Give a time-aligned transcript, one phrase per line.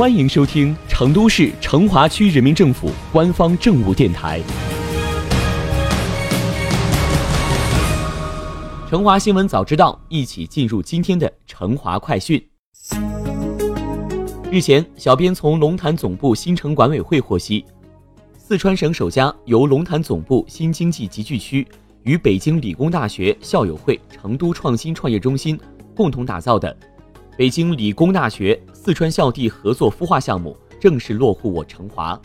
[0.00, 4.40] 欢迎收听成都市成华区人民政府官方政务电台
[8.88, 12.42] 《成华新闻早知道》，一起进入今天的成华快讯。
[14.50, 17.62] 日前，小编从龙潭总部新城管委会获悉，
[18.38, 21.68] 四川省首家由龙潭总部新经济集聚区
[22.04, 25.60] 与北京理工大学校友会成都创新创业中心
[25.94, 26.74] 共同打造的。
[27.36, 32.20] 北京理工大学四川校地合作孵化项目正式落户我成华，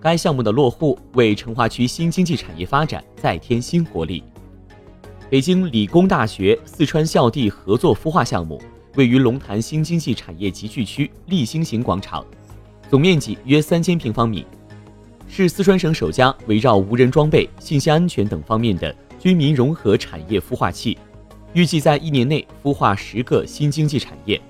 [0.00, 4.22] 该项目的落户为成华区新经济产业发展再添新活力。
[5.30, 8.60] 北京理工大学四川校地合作孵化项目
[8.96, 12.24] 位于龙潭新经济产业集聚区立新型广场，
[12.90, 14.44] 总面积约三千平方米，
[15.26, 20.98] 是四川省首家围绕无人装备、信息安全等方面的军民融合产业孵化器。
[21.54, 24.40] 预计在一年内孵化十个新经济产业。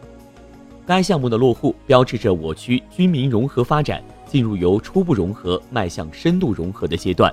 [0.86, 7.32] 该项目的落户标志着我区军民融合发展进入由初步融合迈向深度融合的阶段。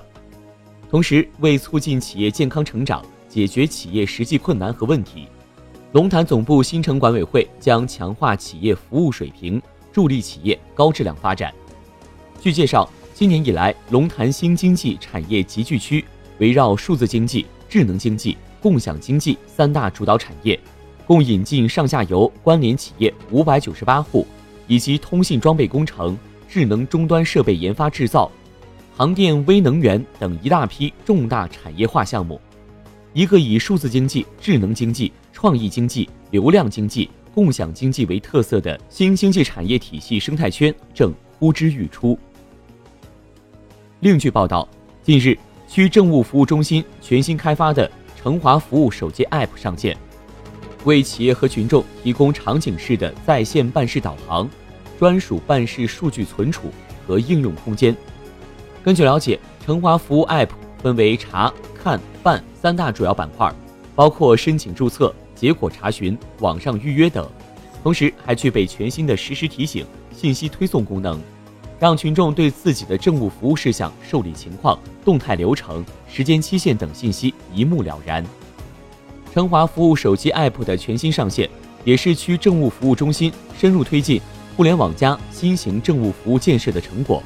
[0.90, 5.28] 同时，为促进企业健康成长，解决企业实际困难和问题，
[5.94, 9.62] 龙潭总部新城管委会将强化企业服务水平，
[9.94, 11.54] 助力企业高质量发展。
[12.42, 16.04] 据介绍，今年以来，龙潭新经济产业集聚区
[16.40, 18.36] 围绕数字经济、智能经济。
[18.62, 20.58] 共享经济三大主导产业，
[21.08, 24.26] 共引进上下游关联企业五百九十八户，
[24.68, 26.16] 以及通信装备工程、
[26.48, 28.32] 智能终端设备研发制造、
[28.96, 32.40] 航电微能源等一大批重大产业化项目。
[33.14, 42.18] 一个以数字经济、智能经济、创意经济、流量经济、共享经济为特色的新经济产业体系生态圈正呼之欲出。
[44.02, 44.68] 另据报道，
[45.04, 47.90] 近日区政务服务中心全新开发的。
[48.22, 49.98] 成华服务手机 App 上线，
[50.84, 54.48] 为企业和群众提供场景式的在线办事导航、
[55.00, 56.70] 专属办事数据存储
[57.08, 57.96] 和应用空间。
[58.84, 60.50] 根据了解，成华服务 App
[60.82, 63.52] 分为查、看、办三大主要板块，
[63.96, 67.28] 包括申请注册、结果查询、网上预约等，
[67.82, 71.20] 同时还具备全新的实时提醒、信息推送功能。
[71.82, 78.24] 让群众对自己的政务服务事项受理情况、动态流程、时间期限等信息一目了然。
[79.34, 81.50] 成华服务手机 App 的全新上线，
[81.84, 84.22] 也是区政务服务中心深入推进
[84.56, 87.24] “互联网加”新型政务服务建设的成果。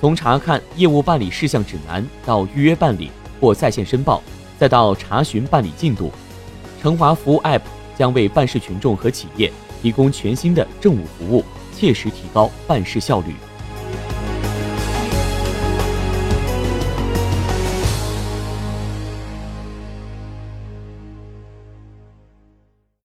[0.00, 4.20] 从查看业务办理事项指南到预约办理或在线申报，
[4.58, 6.10] 再到查询办理进度，
[6.82, 7.62] 成华服务 App
[7.96, 13.32] 将为办事群众和企业提供全新的政务服务，切实提高办事效率。